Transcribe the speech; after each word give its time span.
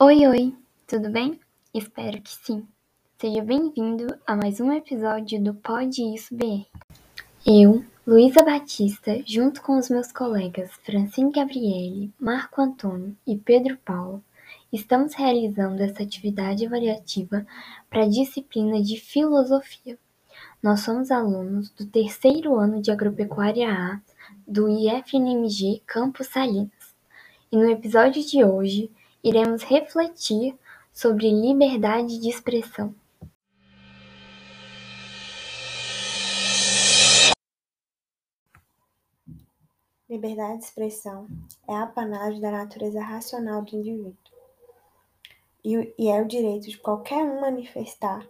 Oi, 0.00 0.24
oi, 0.28 0.54
tudo 0.86 1.10
bem? 1.10 1.40
Espero 1.74 2.22
que 2.22 2.30
sim. 2.30 2.64
Seja 3.20 3.42
bem-vindo 3.42 4.16
a 4.24 4.36
mais 4.36 4.60
um 4.60 4.70
episódio 4.72 5.42
do 5.42 5.52
Pode 5.54 6.14
Isso 6.14 6.36
BR. 6.36 6.66
Eu, 7.44 7.84
Luísa 8.06 8.44
Batista, 8.44 9.20
junto 9.26 9.60
com 9.60 9.76
os 9.76 9.90
meus 9.90 10.12
colegas 10.12 10.70
Francine 10.84 11.32
Gabriele, 11.32 12.12
Marco 12.16 12.62
Antônio 12.62 13.16
e 13.26 13.36
Pedro 13.36 13.76
Paulo, 13.78 14.22
estamos 14.72 15.14
realizando 15.14 15.82
essa 15.82 16.04
atividade 16.04 16.64
avaliativa 16.64 17.44
para 17.90 18.04
a 18.04 18.08
disciplina 18.08 18.80
de 18.80 19.00
Filosofia. 19.00 19.98
Nós 20.62 20.78
somos 20.78 21.10
alunos 21.10 21.70
do 21.70 21.84
terceiro 21.84 22.54
ano 22.54 22.80
de 22.80 22.92
Agropecuária 22.92 23.68
A 23.68 24.00
do 24.46 24.68
IFNMG 24.68 25.82
Campos 25.84 26.28
Salinas. 26.28 26.94
E 27.50 27.56
no 27.56 27.68
episódio 27.68 28.24
de 28.24 28.44
hoje, 28.44 28.92
iremos 29.28 29.62
refletir 29.62 30.58
sobre 30.92 31.30
liberdade 31.30 32.18
de 32.18 32.30
expressão. 32.30 32.94
Liberdade 40.08 40.60
de 40.60 40.64
expressão 40.64 41.28
é 41.68 41.74
a 41.74 41.82
apanagem 41.82 42.40
da 42.40 42.50
natureza 42.50 43.02
racional 43.02 43.60
do 43.60 43.76
indivíduo 43.76 44.16
e 45.62 46.08
é 46.08 46.22
o 46.22 46.26
direito 46.26 46.70
de 46.70 46.78
qualquer 46.78 47.22
um 47.22 47.42
manifestar, 47.42 48.26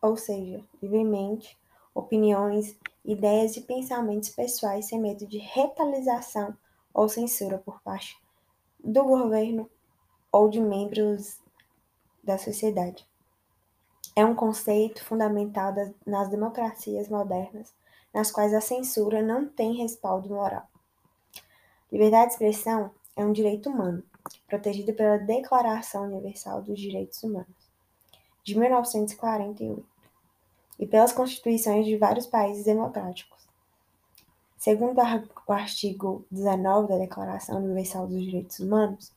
ou 0.00 0.16
seja, 0.16 0.64
livremente, 0.82 1.58
opiniões, 1.94 2.74
ideias 3.04 3.58
e 3.58 3.60
pensamentos 3.60 4.30
pessoais 4.30 4.86
sem 4.86 4.98
medo 4.98 5.26
de 5.26 5.36
retaliação 5.36 6.56
ou 6.94 7.06
censura 7.10 7.58
por 7.58 7.82
parte 7.82 8.16
do 8.82 9.04
governo 9.04 9.70
ou 10.30 10.48
de 10.48 10.60
membros 10.60 11.38
da 12.22 12.38
sociedade. 12.38 13.06
É 14.14 14.24
um 14.24 14.34
conceito 14.34 15.04
fundamental 15.04 15.72
das, 15.72 15.90
nas 16.06 16.28
democracias 16.28 17.08
modernas, 17.08 17.72
nas 18.12 18.30
quais 18.30 18.52
a 18.52 18.60
censura 18.60 19.22
não 19.22 19.48
tem 19.48 19.76
respaldo 19.76 20.28
moral. 20.28 20.66
Liberdade 21.90 22.26
de 22.26 22.32
expressão 22.32 22.90
é 23.16 23.24
um 23.24 23.32
direito 23.32 23.70
humano, 23.70 24.02
protegido 24.46 24.92
pela 24.92 25.18
Declaração 25.18 26.04
Universal 26.04 26.62
dos 26.62 26.78
Direitos 26.78 27.22
Humanos, 27.22 27.70
de 28.44 28.58
1948, 28.58 29.86
e 30.78 30.86
pelas 30.86 31.12
constituições 31.12 31.86
de 31.86 31.96
vários 31.96 32.26
países 32.26 32.64
democráticos. 32.64 33.48
Segundo 34.56 35.00
o 35.48 35.52
artigo 35.52 36.26
19 36.30 36.88
da 36.88 36.98
Declaração 36.98 37.56
Universal 37.56 38.06
dos 38.06 38.22
Direitos 38.22 38.60
Humanos, 38.60 39.10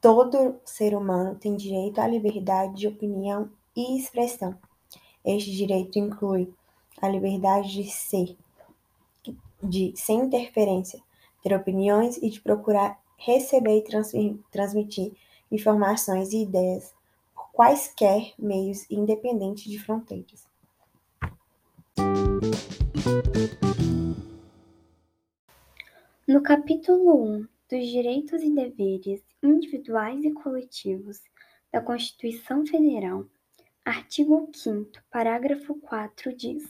todo 0.00 0.56
ser 0.64 0.96
humano 0.96 1.34
tem 1.34 1.54
direito 1.54 2.00
à 2.00 2.08
liberdade 2.08 2.74
de 2.74 2.88
opinião 2.88 3.50
e 3.76 3.98
expressão. 3.98 4.56
Este 5.22 5.52
direito 5.52 5.98
inclui 5.98 6.50
a 7.02 7.08
liberdade 7.08 7.70
de 7.70 7.90
ser, 7.90 8.34
de 9.62 9.92
sem 9.94 10.20
interferência, 10.20 11.00
ter 11.42 11.54
opiniões 11.54 12.16
e 12.16 12.30
de 12.30 12.40
procurar 12.40 12.98
receber 13.18 13.78
e 13.78 14.38
transmitir 14.50 15.12
informações 15.52 16.32
e 16.32 16.42
ideias 16.42 16.94
por 17.34 17.50
quaisquer 17.52 18.32
meios 18.38 18.90
independentes 18.90 19.64
de 19.64 19.78
fronteiras. 19.78 20.46
No 26.28 26.42
capítulo 26.42 27.22
1 27.24 27.48
dos 27.70 27.86
Direitos 27.86 28.42
e 28.42 28.50
Deveres 28.50 29.22
Individuais 29.40 30.24
e 30.24 30.32
Coletivos 30.32 31.22
da 31.70 31.80
Constituição 31.80 32.66
Federal, 32.66 33.26
artigo 33.84 34.50
5, 34.52 34.90
parágrafo 35.08 35.76
4 35.76 36.34
diz: 36.34 36.64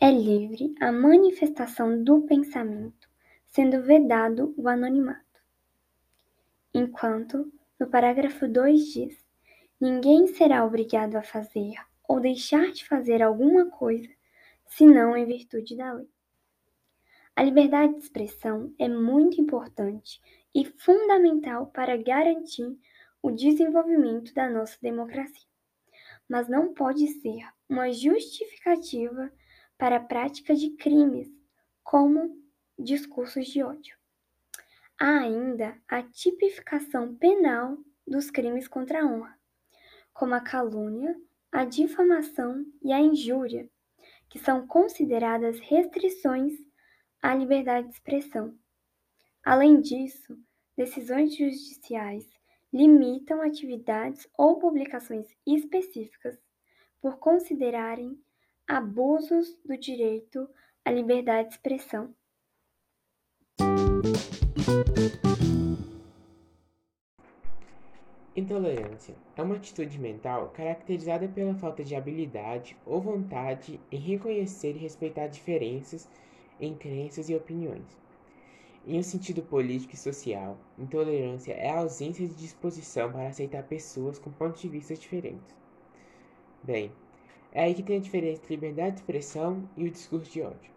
É 0.00 0.12
livre 0.12 0.76
a 0.80 0.92
manifestação 0.92 2.04
do 2.04 2.22
pensamento, 2.22 3.08
sendo 3.48 3.82
vedado 3.82 4.54
o 4.56 4.68
anonimato. 4.68 5.42
Enquanto, 6.72 7.52
no 7.80 7.88
parágrafo 7.88 8.46
2 8.46 8.92
diz: 8.92 9.26
Ninguém 9.80 10.28
será 10.28 10.64
obrigado 10.64 11.16
a 11.16 11.22
fazer 11.24 11.74
ou 12.08 12.20
deixar 12.20 12.70
de 12.70 12.86
fazer 12.86 13.24
alguma 13.24 13.68
coisa, 13.70 14.08
senão 14.68 15.16
em 15.16 15.26
virtude 15.26 15.76
da 15.76 15.94
lei. 15.94 16.14
A 17.36 17.42
liberdade 17.42 17.94
de 17.94 17.98
expressão 17.98 18.72
é 18.78 18.88
muito 18.88 19.40
importante 19.40 20.20
e 20.54 20.64
fundamental 20.64 21.66
para 21.66 21.96
garantir 21.96 22.78
o 23.20 23.32
desenvolvimento 23.32 24.32
da 24.32 24.48
nossa 24.48 24.78
democracia, 24.80 25.48
mas 26.28 26.48
não 26.48 26.72
pode 26.72 27.08
ser 27.08 27.44
uma 27.68 27.90
justificativa 27.92 29.32
para 29.76 29.96
a 29.96 30.00
prática 30.00 30.54
de 30.54 30.70
crimes, 30.76 31.28
como 31.82 32.40
discursos 32.78 33.48
de 33.48 33.64
ódio. 33.64 33.96
Há 34.96 35.18
ainda 35.18 35.76
a 35.88 36.04
tipificação 36.04 37.16
penal 37.16 37.76
dos 38.06 38.30
crimes 38.30 38.68
contra 38.68 39.02
a 39.02 39.06
honra, 39.06 39.36
como 40.12 40.34
a 40.34 40.40
calúnia, 40.40 41.20
a 41.50 41.64
difamação 41.64 42.64
e 42.80 42.92
a 42.92 43.00
injúria, 43.00 43.68
que 44.28 44.38
são 44.38 44.66
consideradas 44.68 45.58
restrições 45.58 46.52
à 47.24 47.34
liberdade 47.34 47.88
de 47.88 47.94
expressão. 47.94 48.54
Além 49.42 49.80
disso, 49.80 50.38
decisões 50.76 51.34
judiciais 51.34 52.28
limitam 52.70 53.40
atividades 53.40 54.28
ou 54.36 54.58
publicações 54.58 55.26
específicas 55.46 56.38
por 57.00 57.16
considerarem 57.16 58.20
abusos 58.68 59.58
do 59.64 59.74
direito 59.78 60.46
à 60.84 60.90
liberdade 60.90 61.48
de 61.48 61.54
expressão. 61.54 62.14
Intolerância 68.36 69.14
é 69.34 69.42
uma 69.42 69.56
atitude 69.56 69.98
mental 69.98 70.50
caracterizada 70.50 71.26
pela 71.26 71.54
falta 71.54 71.82
de 71.82 71.94
habilidade 71.94 72.76
ou 72.84 73.00
vontade 73.00 73.80
em 73.90 73.96
reconhecer 73.96 74.76
e 74.76 74.80
respeitar 74.80 75.28
diferenças 75.28 76.06
em 76.60 76.74
crenças 76.74 77.28
e 77.28 77.34
opiniões. 77.34 77.98
Em 78.86 78.98
um 78.98 79.02
sentido 79.02 79.42
político 79.42 79.94
e 79.94 79.96
social, 79.96 80.58
intolerância 80.78 81.52
é 81.52 81.70
a 81.70 81.78
ausência 81.78 82.26
de 82.26 82.34
disposição 82.34 83.10
para 83.10 83.28
aceitar 83.28 83.62
pessoas 83.62 84.18
com 84.18 84.30
pontos 84.30 84.60
de 84.60 84.68
vista 84.68 84.94
diferentes. 84.94 85.54
Bem, 86.62 86.92
é 87.50 87.64
aí 87.64 87.74
que 87.74 87.82
tem 87.82 87.96
a 87.96 88.00
diferença 88.00 88.42
entre 88.42 88.56
liberdade 88.56 88.96
de 88.96 89.00
expressão 89.00 89.68
e 89.76 89.84
o 89.84 89.90
discurso 89.90 90.30
de 90.30 90.42
ódio. 90.42 90.70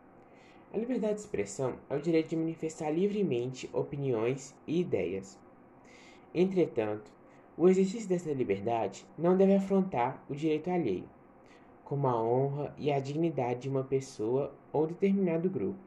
A 0.74 0.78
liberdade 0.78 1.16
de 1.16 1.22
expressão 1.22 1.76
é 1.90 1.96
o 1.96 2.02
direito 2.02 2.30
de 2.30 2.38
manifestar 2.38 2.92
livremente 2.92 3.70
opiniões 3.74 4.56
e 4.66 4.80
ideias. 4.80 5.38
Entretanto, 6.34 7.12
o 7.58 7.68
exercício 7.68 8.08
dessa 8.08 8.32
liberdade 8.32 9.06
não 9.18 9.36
deve 9.36 9.56
afrontar 9.56 10.24
o 10.30 10.36
direito 10.36 10.70
alheio, 10.70 11.10
como 11.88 12.06
a 12.06 12.22
honra 12.22 12.76
e 12.78 12.92
a 12.92 13.00
dignidade 13.00 13.62
de 13.62 13.70
uma 13.70 13.82
pessoa 13.82 14.54
ou 14.74 14.86
determinado 14.86 15.50
grupo. 15.50 15.80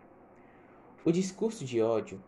O 1.05 1.13
discurso 1.13 1.63
de 1.63 1.83
ódio 1.83 2.19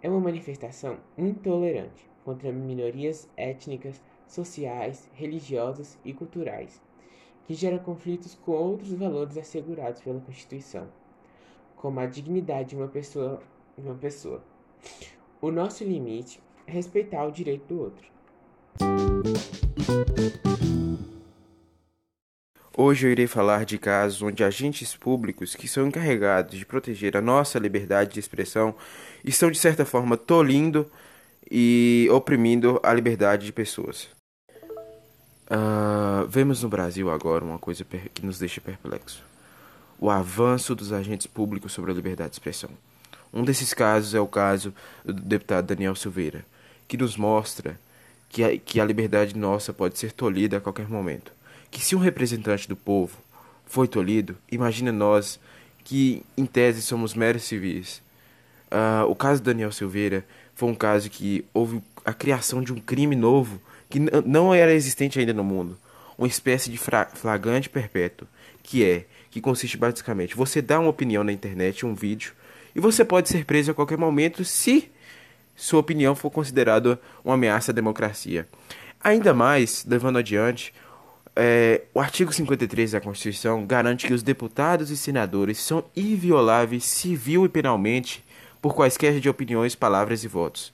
é 0.00 0.08
uma 0.08 0.20
manifestação 0.20 0.98
intolerante 1.16 2.08
contra 2.24 2.52
minorias 2.52 3.28
étnicas, 3.36 4.00
sociais, 4.28 5.10
religiosas 5.14 5.98
e 6.04 6.14
culturais, 6.14 6.80
que 7.44 7.54
gera 7.54 7.80
conflitos 7.80 8.36
com 8.36 8.52
outros 8.52 8.92
valores 8.92 9.36
assegurados 9.36 10.00
pela 10.00 10.20
Constituição, 10.20 10.86
como 11.74 11.98
a 11.98 12.06
dignidade 12.06 12.68
de 12.68 12.76
uma 12.76 12.86
pessoa. 12.86 13.42
De 13.76 13.82
uma 13.82 13.96
pessoa. 13.96 14.44
O 15.40 15.50
nosso 15.50 15.82
limite 15.82 16.40
é 16.68 16.70
respeitar 16.70 17.24
o 17.26 17.32
direito 17.32 17.66
do 17.66 17.80
outro. 17.80 18.12
Hoje 22.80 23.08
eu 23.08 23.10
irei 23.10 23.26
falar 23.26 23.64
de 23.64 23.76
casos 23.76 24.22
onde 24.22 24.44
agentes 24.44 24.94
públicos 24.94 25.56
que 25.56 25.66
são 25.66 25.88
encarregados 25.88 26.56
de 26.56 26.64
proteger 26.64 27.16
a 27.16 27.20
nossa 27.20 27.58
liberdade 27.58 28.12
de 28.12 28.20
expressão 28.20 28.72
estão 29.24 29.50
de 29.50 29.58
certa 29.58 29.84
forma 29.84 30.16
tolindo 30.16 30.88
e 31.50 32.08
oprimindo 32.12 32.78
a 32.84 32.94
liberdade 32.94 33.46
de 33.46 33.52
pessoas. 33.52 34.08
Uh, 35.50 36.24
vemos 36.28 36.62
no 36.62 36.68
Brasil 36.68 37.10
agora 37.10 37.44
uma 37.44 37.58
coisa 37.58 37.84
que 38.14 38.24
nos 38.24 38.38
deixa 38.38 38.60
perplexo: 38.60 39.24
o 39.98 40.08
avanço 40.08 40.72
dos 40.72 40.92
agentes 40.92 41.26
públicos 41.26 41.72
sobre 41.72 41.90
a 41.90 41.94
liberdade 41.94 42.30
de 42.30 42.36
expressão. 42.36 42.70
Um 43.34 43.42
desses 43.42 43.74
casos 43.74 44.14
é 44.14 44.20
o 44.20 44.28
caso 44.28 44.72
do 45.04 45.14
deputado 45.14 45.66
Daniel 45.66 45.96
Silveira, 45.96 46.46
que 46.86 46.96
nos 46.96 47.16
mostra 47.16 47.76
que 48.28 48.44
a, 48.44 48.56
que 48.56 48.80
a 48.80 48.84
liberdade 48.84 49.36
nossa 49.36 49.72
pode 49.72 49.98
ser 49.98 50.12
tolhida 50.12 50.58
a 50.58 50.60
qualquer 50.60 50.88
momento 50.88 51.36
que 51.70 51.84
se 51.84 51.94
um 51.94 51.98
representante 51.98 52.68
do 52.68 52.76
povo 52.76 53.16
foi 53.66 53.86
tolhido, 53.86 54.36
imagina 54.50 54.90
nós 54.90 55.38
que 55.84 56.22
em 56.36 56.46
tese 56.46 56.82
somos 56.82 57.14
meros 57.14 57.44
civis. 57.44 58.02
Uh, 58.70 59.08
o 59.08 59.14
caso 59.14 59.42
Daniel 59.42 59.72
Silveira 59.72 60.24
foi 60.54 60.68
um 60.68 60.74
caso 60.74 61.08
que 61.08 61.44
houve 61.54 61.82
a 62.04 62.12
criação 62.12 62.62
de 62.62 62.72
um 62.72 62.80
crime 62.80 63.16
novo 63.16 63.60
que 63.88 63.98
não 64.26 64.52
era 64.52 64.72
existente 64.72 65.18
ainda 65.18 65.32
no 65.32 65.42
mundo, 65.42 65.78
uma 66.18 66.26
espécie 66.26 66.70
de 66.70 66.78
flagrante 66.78 67.70
perpétuo, 67.70 68.28
que 68.62 68.84
é 68.84 69.06
que 69.30 69.40
consiste 69.40 69.76
basicamente 69.76 70.36
você 70.36 70.60
dá 70.60 70.78
uma 70.78 70.90
opinião 70.90 71.24
na 71.24 71.32
internet, 71.32 71.86
um 71.86 71.94
vídeo, 71.94 72.32
e 72.74 72.80
você 72.80 73.04
pode 73.04 73.28
ser 73.28 73.44
preso 73.44 73.70
a 73.70 73.74
qualquer 73.74 73.96
momento 73.96 74.44
se 74.44 74.90
sua 75.56 75.80
opinião 75.80 76.14
for 76.14 76.30
considerada 76.30 77.00
uma 77.24 77.34
ameaça 77.34 77.72
à 77.72 77.74
democracia. 77.74 78.46
Ainda 79.02 79.32
mais, 79.32 79.84
levando 79.88 80.18
adiante, 80.18 80.72
é, 81.40 81.82
o 81.94 82.00
artigo 82.00 82.32
53 82.32 82.90
da 82.90 83.00
Constituição 83.00 83.64
garante 83.64 84.08
que 84.08 84.12
os 84.12 84.24
deputados 84.24 84.90
e 84.90 84.96
senadores 84.96 85.58
são 85.58 85.84
invioláveis 85.96 86.84
civil 86.84 87.44
e 87.44 87.48
penalmente 87.48 88.24
por 88.60 88.74
quaisquer 88.74 89.20
de 89.20 89.28
opiniões, 89.28 89.76
palavras 89.76 90.24
e 90.24 90.28
votos. 90.28 90.72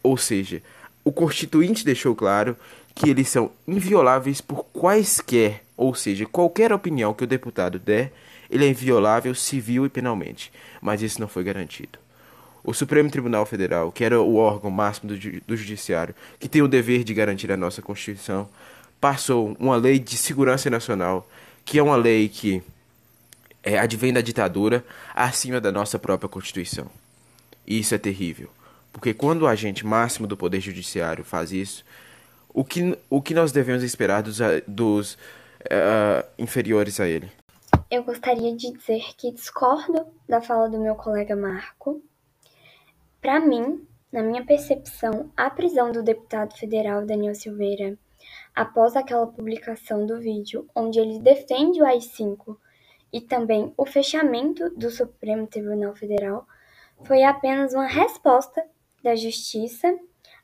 Ou 0.00 0.16
seja, 0.16 0.62
o 1.02 1.10
Constituinte 1.10 1.84
deixou 1.84 2.14
claro 2.14 2.56
que 2.94 3.10
eles 3.10 3.28
são 3.28 3.50
invioláveis 3.66 4.40
por 4.40 4.64
quaisquer, 4.66 5.64
ou 5.76 5.92
seja, 5.96 6.26
qualquer 6.26 6.72
opinião 6.72 7.12
que 7.12 7.24
o 7.24 7.26
deputado 7.26 7.76
der, 7.76 8.12
ele 8.48 8.64
é 8.64 8.68
inviolável 8.68 9.34
civil 9.34 9.84
e 9.84 9.88
penalmente. 9.88 10.52
Mas 10.80 11.02
isso 11.02 11.20
não 11.20 11.26
foi 11.26 11.42
garantido. 11.42 11.98
O 12.62 12.72
Supremo 12.72 13.10
Tribunal 13.10 13.44
Federal, 13.44 13.90
que 13.90 14.04
era 14.04 14.20
o 14.20 14.36
órgão 14.36 14.70
máximo 14.70 15.08
do, 15.08 15.18
do 15.44 15.56
Judiciário, 15.56 16.14
que 16.38 16.48
tem 16.48 16.62
o 16.62 16.68
dever 16.68 17.02
de 17.02 17.14
garantir 17.14 17.50
a 17.50 17.56
nossa 17.56 17.82
Constituição, 17.82 18.48
passou 19.00 19.56
uma 19.58 19.76
lei 19.76 19.98
de 19.98 20.16
segurança 20.16 20.68
nacional, 20.68 21.28
que 21.64 21.78
é 21.78 21.82
uma 21.82 21.96
lei 21.96 22.28
que 22.28 22.62
é, 23.62 23.78
advém 23.78 24.12
da 24.12 24.20
ditadura 24.20 24.84
acima 25.14 25.60
da 25.60 25.70
nossa 25.70 25.98
própria 25.98 26.28
Constituição. 26.28 26.86
E 27.66 27.78
isso 27.78 27.94
é 27.94 27.98
terrível. 27.98 28.48
Porque 28.92 29.12
quando 29.12 29.42
o 29.42 29.46
agente 29.46 29.86
máximo 29.86 30.26
do 30.26 30.36
Poder 30.36 30.60
Judiciário 30.60 31.24
faz 31.24 31.52
isso, 31.52 31.84
o 32.52 32.64
que, 32.64 32.98
o 33.10 33.20
que 33.20 33.34
nós 33.34 33.52
devemos 33.52 33.82
esperar 33.82 34.22
dos, 34.22 34.38
dos 34.66 35.14
uh, 35.14 36.26
inferiores 36.38 36.98
a 36.98 37.06
ele? 37.06 37.30
Eu 37.90 38.02
gostaria 38.02 38.54
de 38.56 38.72
dizer 38.72 39.02
que 39.16 39.32
discordo 39.32 40.06
da 40.28 40.40
fala 40.40 40.68
do 40.68 40.80
meu 40.80 40.94
colega 40.94 41.36
Marco. 41.36 42.02
Para 43.20 43.40
mim, 43.40 43.86
na 44.10 44.22
minha 44.22 44.44
percepção, 44.44 45.30
a 45.36 45.50
prisão 45.50 45.92
do 45.92 46.02
deputado 46.02 46.56
federal 46.56 47.04
Daniel 47.04 47.34
Silveira, 47.34 47.96
após 48.54 48.96
aquela 48.96 49.26
publicação 49.26 50.06
do 50.06 50.18
vídeo 50.18 50.68
onde 50.74 50.98
ele 50.98 51.18
defende 51.20 51.80
o 51.80 51.84
AI-5 51.84 52.56
e 53.12 53.20
também 53.20 53.72
o 53.76 53.86
fechamento 53.86 54.68
do 54.70 54.90
Supremo 54.90 55.46
Tribunal 55.46 55.94
Federal, 55.94 56.46
foi 57.04 57.22
apenas 57.22 57.72
uma 57.72 57.86
resposta 57.86 58.64
da 59.02 59.14
Justiça 59.14 59.96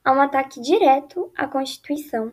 a 0.04 0.12
um 0.12 0.20
ataque 0.20 0.60
direto 0.60 1.32
à 1.36 1.46
Constituição. 1.46 2.32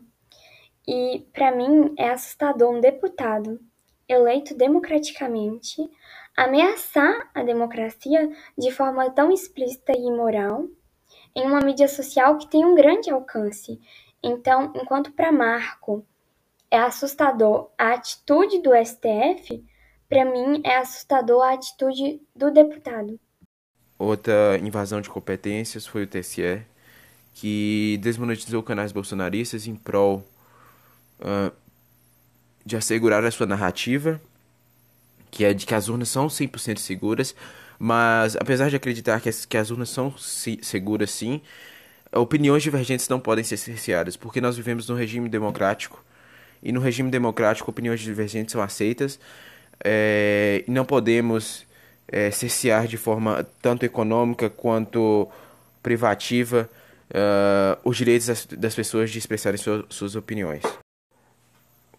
E, 0.88 1.26
para 1.34 1.52
mim, 1.52 1.94
é 1.98 2.10
assustador 2.10 2.72
um 2.72 2.82
deputado 2.82 3.60
eleito 4.08 4.56
democraticamente 4.56 5.90
ameaçar 6.36 7.30
a 7.34 7.44
democracia 7.44 8.30
de 8.58 8.72
forma 8.72 9.10
tão 9.12 9.32
explícita 9.32 9.94
e 9.94 10.08
imoral 10.08 10.68
em 11.36 11.46
uma 11.46 11.62
mídia 11.62 11.88
social 11.88 12.38
que 12.38 12.48
tem 12.48 12.66
um 12.66 12.76
grande 12.76 13.10
alcance. 13.10 13.80
Então, 14.24 14.72
enquanto 14.76 15.12
para 15.12 15.32
Marco 15.32 16.06
é 16.70 16.78
assustador 16.78 17.70
a 17.78 17.94
atitude 17.94 18.62
do 18.62 18.72
STF, 18.76 19.64
para 20.08 20.26
mim 20.26 20.62
é 20.64 20.78
assustador 20.78 21.44
a 21.44 21.54
atitude 21.54 22.22
do 22.36 22.52
deputado. 22.52 23.20
Outra 23.98 24.58
invasão 24.58 25.02
de 25.02 25.10
competências 25.10 25.86
foi 25.86 26.04
o 26.04 26.08
TSE, 26.08 26.62
que 27.34 28.00
desmonetizou 28.02 28.64
canais 28.64 28.92
bolsonaristas 28.92 29.68
em 29.68 29.76
prol 29.76 30.24
uh, 31.20 31.52
de 32.66 32.76
assegurar 32.76 33.24
a 33.24 33.32
sua 33.32 33.46
narrativa, 33.46 34.20
que 35.30 35.46
é 35.46 35.54
de 35.54 35.66
que 35.66 35.74
as 35.74 35.88
urnas 35.88 36.10
são 36.10 36.28
100% 36.28 36.78
seguras, 36.78 37.36
mas 37.80 38.36
apesar 38.36 38.70
de 38.70 38.76
acreditar 38.76 39.22
que 39.22 39.30
as, 39.30 39.46
que 39.46 39.58
as 39.58 39.72
urnas 39.72 39.90
são 39.90 40.16
si, 40.18 40.60
seguras 40.62 41.12
sim, 41.12 41.42
opiniões 42.14 42.64
divergentes 42.64 43.08
não 43.08 43.20
podem 43.20 43.44
ser 43.44 43.58
cerceadas, 43.58 44.16
porque 44.16 44.42
nós 44.42 44.58
vivemos 44.58 44.88
num 44.88 44.96
regime 44.96 45.30
democrático, 45.30 46.04
e 46.62 46.72
no 46.72 46.80
regime 46.80 47.10
democrático 47.10 47.72
opiniões 47.72 48.00
divergentes 48.00 48.52
são 48.52 48.62
aceitas, 48.62 49.20
é, 49.84 50.64
e 50.68 50.72
não 50.72 50.86
podemos 50.86 51.66
é, 52.08 52.30
cercear 52.30 52.88
de 52.88 52.98
forma 52.98 53.48
tanto 53.62 53.86
econômica 53.86 54.50
quanto 54.50 55.28
privativa 55.82 56.70
uh, 57.10 57.80
os 57.84 57.98
direitos 57.98 58.28
das, 58.28 58.46
das, 58.46 58.76
pessoas 58.76 59.10
de 59.10 59.18
expressarem 59.18 59.60
suas, 59.90 60.16
opiniões. 60.16 60.64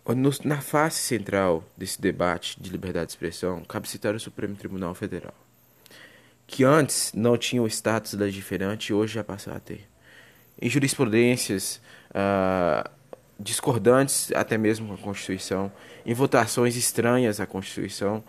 No, 0.07 0.31
na 0.45 0.61
face 0.61 0.99
central 0.99 1.65
desse 1.77 2.01
debate 2.01 2.61
de 2.61 2.71
liberdade 2.71 3.07
de 3.07 3.13
expressão, 3.13 3.63
cabe 3.65 3.89
citar 3.89 4.15
o 4.15 4.21
Supremo 4.21 4.55
Tribunal 4.57 4.95
Federal, 4.95 5.35
que 6.47 6.65
antes 6.65 7.13
não 7.15 7.37
tinha 7.37 7.63
o 7.63 7.69
status 7.69 8.13
legiferante 8.15 8.93
e 8.93 8.95
hoje 8.95 9.15
já 9.15 9.25
passa 9.25 9.53
a 9.53 9.61
ter. 9.61 9.92
Em 10.61 10.69
jurisprudências 10.69 11.81
uh, 12.11 12.89
discordantes 13.39 14.31
até 14.35 14.57
mesmo 14.57 14.89
com 14.89 14.95
a 14.95 14.99
Constituição, 14.99 15.73
em 16.07 16.15
votações 16.15 16.77
estranhas 16.77 17.41
à 17.41 17.47
Constituição, 17.47 18.23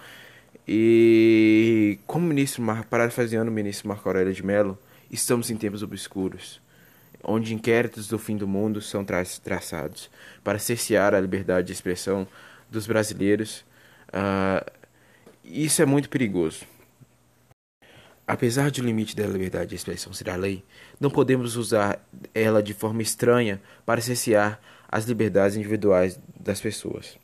e 0.67 1.99
como 2.07 2.25
ministro, 2.25 2.63
parafraseando 2.89 3.51
o 3.51 3.53
ministro 3.53 3.87
Marco 3.87 4.07
Aurélio 4.07 4.33
de 4.33 4.45
Mello, 4.45 4.77
estamos 5.11 5.49
em 5.51 5.57
tempos 5.57 5.83
obscuros, 5.83 6.61
onde 7.23 7.53
inquéritos 7.53 8.07
do 8.07 8.17
fim 8.17 8.37
do 8.37 8.47
mundo 8.47 8.81
são 8.81 9.03
tra 9.03 9.23
traçados 9.43 10.09
para 10.43 10.59
cercear 10.59 11.13
a 11.13 11.19
liberdade 11.19 11.67
de 11.67 11.73
expressão 11.73 12.27
dos 12.69 12.87
brasileiros. 12.87 13.65
Uh, 14.09 14.71
isso 15.43 15.81
é 15.81 15.85
muito 15.85 16.09
perigoso. 16.09 16.65
Apesar 18.33 18.71
de 18.71 18.81
o 18.81 18.85
limite 18.85 19.15
da 19.15 19.27
liberdade 19.27 19.69
de 19.69 19.75
expressão 19.75 20.11
ser 20.11 20.29
a 20.29 20.35
lei, 20.35 20.63
não 20.99 21.09
podemos 21.09 21.55
usar 21.55 22.03
ela 22.33 22.63
de 22.63 22.73
forma 22.73 23.01
estranha 23.01 23.61
para 23.85 24.01
cercear 24.01 24.59
as 24.89 25.05
liberdades 25.05 25.55
individuais 25.55 26.19
das 26.39 26.59
pessoas 26.59 27.17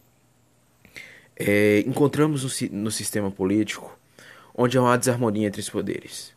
é, 1.39 1.79
encontramos 1.87 2.43
no, 2.43 2.79
no 2.83 2.91
sistema 2.91 3.31
político 3.31 3.97
onde 4.53 4.77
há 4.77 4.81
uma 4.81 4.97
desarmonia 4.97 5.47
entre 5.47 5.61
os 5.61 5.69
poderes. 5.69 6.33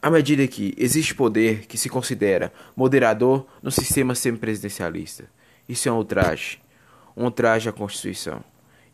À 0.00 0.08
medida 0.08 0.46
que 0.46 0.72
existe 0.78 1.12
poder 1.12 1.66
que 1.66 1.76
se 1.76 1.88
considera 1.88 2.52
moderador 2.76 3.44
no 3.60 3.72
sistema 3.72 4.14
semipresidencialista. 4.14 5.24
Isso 5.68 5.88
é 5.88 5.92
um 5.92 5.96
ultraje, 5.96 6.60
um 7.16 7.24
ultraje 7.24 7.68
à 7.68 7.72
Constituição. 7.72 8.44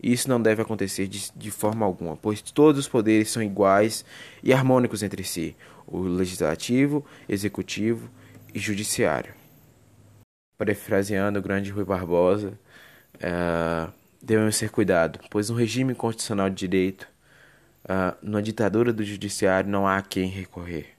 Isso 0.03 0.29
não 0.29 0.41
deve 0.41 0.63
acontecer 0.63 1.07
de, 1.07 1.31
de 1.35 1.51
forma 1.51 1.85
alguma, 1.85 2.17
pois 2.17 2.41
todos 2.41 2.81
os 2.81 2.89
poderes 2.89 3.31
são 3.31 3.43
iguais 3.43 4.05
e 4.43 4.53
harmônicos 4.53 5.03
entre 5.03 5.25
si: 5.25 5.57
o 5.87 6.01
legislativo, 6.01 7.05
executivo 7.29 8.11
e 8.55 8.59
judiciário. 8.59 9.35
Parafraseando 10.57 11.39
o 11.39 11.43
grande 11.43 11.71
Rui 11.71 11.85
Barbosa, 11.85 12.59
uh, 13.17 13.93
devemos 14.23 14.57
ser 14.57 14.71
cuidado, 14.71 15.19
pois 15.31 15.51
no 15.51 15.57
regime 15.57 15.95
constitucional 15.95 16.49
de 16.49 16.57
direito, 16.57 17.09
uh, 17.85 18.41
ditadura 18.41 18.93
do 18.93 19.05
judiciário, 19.05 19.71
não 19.71 19.87
há 19.87 19.99
a 19.99 20.03
quem 20.03 20.29
recorrer. 20.29 20.95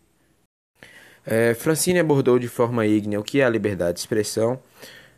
É, 1.26 1.56
Francine 1.56 2.00
abordou 2.00 2.38
de 2.38 2.48
forma 2.48 2.86
ígnea 2.86 3.20
o 3.20 3.24
que 3.24 3.42
é 3.42 3.46
a 3.46 3.50
liberdade 3.50 3.94
de 3.94 4.00
expressão. 4.02 4.60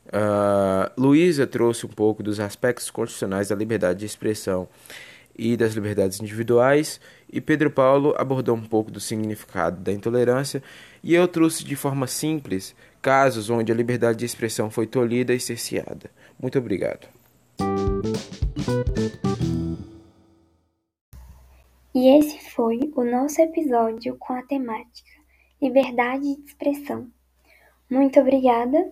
Uh, 0.08 0.90
Luísa 0.98 1.46
trouxe 1.46 1.86
um 1.86 1.90
pouco 1.90 2.24
dos 2.24 2.40
aspectos 2.40 2.90
constitucionais 2.90 3.50
da 3.50 3.56
liberdade 3.56 4.00
de 4.00 4.06
expressão 4.06 4.68
e 5.38 5.56
das 5.56 5.74
liberdades 5.74 6.20
individuais, 6.20 7.00
e 7.32 7.40
Pedro 7.40 7.70
Paulo 7.70 8.16
abordou 8.18 8.56
um 8.56 8.64
pouco 8.64 8.90
do 8.90 9.00
significado 9.00 9.80
da 9.82 9.92
intolerância, 9.92 10.64
e 11.04 11.14
eu 11.14 11.28
trouxe 11.28 11.64
de 11.64 11.76
forma 11.76 12.08
simples 12.08 12.76
casos 13.02 13.50
onde 13.50 13.72
a 13.72 13.76
liberdade 13.76 14.18
de 14.18 14.26
expressão 14.26 14.72
foi 14.72 14.88
tolhida 14.88 15.34
e 15.34 15.40
cerceada. 15.40 16.10
Muito 16.42 16.58
obrigado. 16.58 17.08
E 21.94 22.18
esse 22.18 22.52
foi 22.52 22.80
o 22.96 23.04
nosso 23.04 23.42
episódio 23.42 24.16
com 24.20 24.34
a 24.34 24.44
temática 24.44 25.10
Liberdade 25.62 26.36
de 26.36 26.44
Expressão. 26.44 27.08
Muito 27.90 28.20
obrigada 28.20 28.92